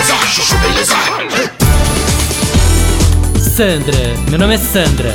beleza, 0.00 0.16
chuchu 0.26 0.58
beleza. 0.58 0.94
Sandra, 3.38 3.98
meu 4.30 4.38
nome 4.38 4.54
é 4.54 4.58
Sandra. 4.58 5.14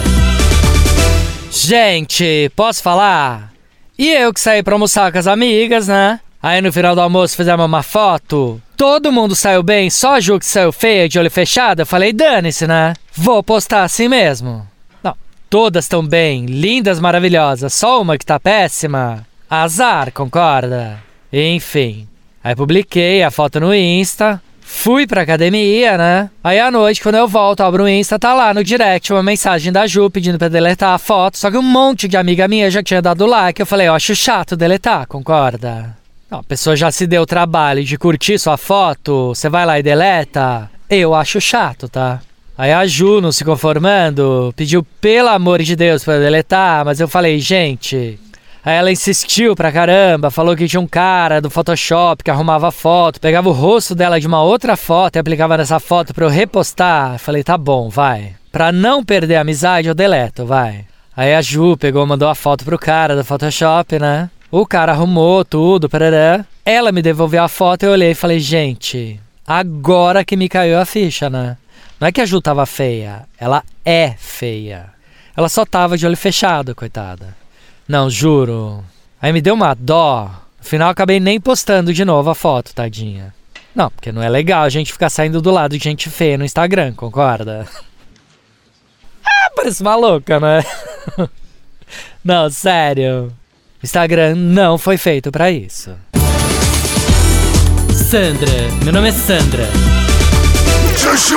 Gente, 1.51 2.51
posso 2.55 2.83
falar? 2.83 3.51
E 3.97 4.11
eu 4.11 4.31
que 4.33 4.39
saí 4.39 4.61
pra 4.61 4.75
almoçar 4.75 5.11
com 5.11 5.17
as 5.17 5.25
amigas, 5.25 5.87
né? 5.87 6.19
Aí 6.41 6.61
no 6.61 6.71
final 6.71 6.93
do 6.93 7.01
almoço 7.01 7.35
fizemos 7.35 7.65
uma 7.65 7.81
foto. 7.81 8.61
Todo 8.77 9.11
mundo 9.11 9.35
saiu 9.35 9.63
bem, 9.63 9.89
só 9.89 10.15
a 10.15 10.19
Ju 10.19 10.37
que 10.37 10.45
saiu 10.45 10.71
feia 10.71 11.09
de 11.09 11.17
olho 11.17 11.31
fechado. 11.31 11.79
Eu 11.79 11.85
falei, 11.85 12.13
dane-se, 12.13 12.67
né? 12.67 12.93
Vou 13.15 13.41
postar 13.41 13.83
assim 13.83 14.07
mesmo. 14.07 14.67
Não, 15.01 15.15
todas 15.49 15.85
estão 15.85 16.05
bem, 16.05 16.45
lindas, 16.45 16.99
maravilhosas. 16.99 17.73
Só 17.73 18.01
uma 18.01 18.17
que 18.17 18.25
tá 18.25 18.39
péssima. 18.39 19.25
Azar, 19.49 20.11
concorda? 20.11 20.99
Enfim. 21.33 22.07
Aí 22.43 22.55
publiquei 22.55 23.23
a 23.23 23.31
foto 23.31 23.59
no 23.59 23.73
Insta. 23.73 24.39
Fui 24.77 25.07
pra 25.07 25.21
academia, 25.21 25.97
né? 25.97 26.29
Aí 26.43 26.59
à 26.59 26.69
noite, 26.69 27.01
quando 27.01 27.15
eu 27.15 27.27
volto, 27.27 27.61
abro 27.61 27.85
o 27.85 27.89
Insta, 27.89 28.19
tá 28.19 28.35
lá 28.35 28.53
no 28.53 28.63
direct 28.63 29.11
uma 29.11 29.23
mensagem 29.23 29.71
da 29.71 29.87
Ju 29.87 30.11
pedindo 30.11 30.37
pra 30.37 30.47
deletar 30.47 30.93
a 30.93 30.99
foto. 30.99 31.39
Só 31.39 31.49
que 31.49 31.57
um 31.57 31.63
monte 31.63 32.07
de 32.07 32.15
amiga 32.15 32.47
minha 32.47 32.69
já 32.69 32.83
tinha 32.83 33.01
dado 33.01 33.25
like. 33.25 33.59
Eu 33.59 33.65
falei, 33.65 33.87
eu 33.87 33.95
acho 33.95 34.13
chato 34.15 34.55
deletar, 34.55 35.07
concorda? 35.07 35.97
Não, 36.29 36.39
a 36.39 36.43
pessoa 36.43 36.75
já 36.75 36.91
se 36.91 37.07
deu 37.07 37.23
o 37.23 37.25
trabalho 37.25 37.83
de 37.83 37.97
curtir 37.97 38.37
sua 38.37 38.57
foto, 38.57 39.29
você 39.29 39.49
vai 39.49 39.65
lá 39.65 39.79
e 39.79 39.83
deleta. 39.83 40.69
Eu 40.87 41.15
acho 41.15 41.41
chato, 41.41 41.89
tá? 41.89 42.19
Aí 42.57 42.71
a 42.71 42.85
Ju, 42.85 43.21
não 43.21 43.31
se 43.31 43.43
conformando, 43.43 44.53
pediu 44.55 44.85
pelo 45.01 45.29
amor 45.29 45.63
de 45.63 45.75
Deus 45.75 46.03
pra 46.03 46.19
deletar, 46.19 46.85
mas 46.85 46.99
eu 46.99 47.07
falei, 47.07 47.39
gente. 47.39 48.19
Aí 48.65 48.77
ela 48.77 48.91
insistiu 48.91 49.55
pra 49.55 49.71
caramba, 49.71 50.31
falou 50.31 50.55
que 50.55 50.67
tinha 50.67 50.79
um 50.79 50.87
cara 50.87 51.39
do 51.39 51.51
Photoshop 51.51 52.23
que 52.23 52.31
arrumava 52.31 52.71
foto, 52.71 53.21
pegava 53.21 53.47
o 53.47 53.51
rosto 53.51 53.93
dela 53.93 54.19
de 54.19 54.25
uma 54.25 54.41
outra 54.41 54.75
foto 54.75 55.17
e 55.17 55.19
aplicava 55.19 55.55
nessa 55.55 55.79
foto 55.79 56.15
pra 56.15 56.25
eu 56.25 56.29
repostar. 56.29 57.19
Falei, 57.19 57.43
tá 57.43 57.59
bom, 57.59 57.89
vai. 57.89 58.33
Pra 58.51 58.71
não 58.71 59.05
perder 59.05 59.35
a 59.35 59.41
amizade, 59.41 59.87
eu 59.87 59.93
deleto, 59.93 60.47
vai. 60.47 60.85
Aí 61.15 61.35
a 61.35 61.43
Ju 61.43 61.77
pegou, 61.77 62.07
mandou 62.07 62.27
a 62.27 62.33
foto 62.33 62.65
pro 62.65 62.79
cara 62.79 63.15
do 63.15 63.23
Photoshop, 63.23 63.99
né? 63.99 64.31
O 64.49 64.65
cara 64.65 64.93
arrumou 64.93 65.45
tudo, 65.45 65.87
parará. 65.87 66.43
Ela 66.65 66.91
me 66.91 67.03
devolveu 67.03 67.43
a 67.43 67.47
foto 67.47 67.83
e 67.83 67.85
eu 67.85 67.91
olhei 67.91 68.11
e 68.11 68.15
falei, 68.15 68.39
gente, 68.39 69.19
agora 69.45 70.25
que 70.25 70.35
me 70.35 70.49
caiu 70.49 70.79
a 70.79 70.85
ficha, 70.85 71.29
né? 71.29 71.55
Não 71.99 72.07
é 72.07 72.11
que 72.11 72.19
a 72.19 72.25
Ju 72.25 72.41
tava 72.41 72.65
feia, 72.65 73.27
ela 73.39 73.61
é 73.85 74.15
feia. 74.17 74.87
Ela 75.37 75.49
só 75.49 75.65
tava 75.65 75.95
de 75.99 76.07
olho 76.07 76.17
fechado, 76.17 76.73
coitada. 76.73 77.44
Não, 77.87 78.09
juro. 78.09 78.83
Aí 79.21 79.31
me 79.31 79.41
deu 79.41 79.53
uma 79.53 79.73
dó. 79.73 80.31
No 80.57 80.63
final 80.63 80.89
acabei 80.89 81.19
nem 81.19 81.39
postando 81.39 81.93
de 81.93 82.03
novo 82.03 82.29
a 82.29 82.35
foto, 82.35 82.73
tadinha. 82.73 83.33
Não, 83.75 83.89
porque 83.91 84.11
não 84.11 84.23
é 84.23 84.29
legal 84.29 84.63
a 84.63 84.69
gente 84.69 84.91
ficar 84.91 85.09
saindo 85.09 85.41
do 85.41 85.51
lado 85.51 85.77
de 85.77 85.83
gente 85.83 86.09
feia 86.09 86.37
no 86.37 86.45
Instagram, 86.45 86.93
concorda? 86.93 87.67
ah, 89.23 89.51
parece 89.55 89.81
uma 89.81 89.95
louca, 89.95 90.39
né? 90.39 90.63
não, 92.23 92.49
sério. 92.49 93.31
Instagram 93.83 94.33
não 94.35 94.77
foi 94.77 94.97
feito 94.97 95.31
para 95.31 95.51
isso. 95.51 95.95
Sandra, 97.93 98.49
meu 98.83 98.93
nome 98.93 99.09
é 99.09 99.11
Sandra. 99.11 99.67
Chuchu 100.97 101.34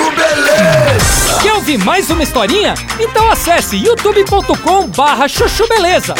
ouvir 1.69 1.85
mais 1.85 2.09
uma 2.09 2.23
historinha? 2.23 2.73
Então 2.99 3.29
acesse 3.29 3.77
youtube.com 3.77 4.87
barra 4.87 5.27
chuchu 5.27 5.67
beleza. 5.67 6.15